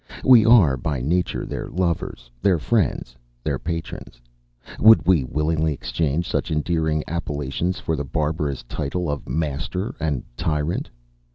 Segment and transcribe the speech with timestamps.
[0.25, 4.19] We are, by nature, their lovers, their friends, their patrons.
[4.79, 10.89] Would we willingly exchange such endearing appellations for the barbarous title of master and tyrant?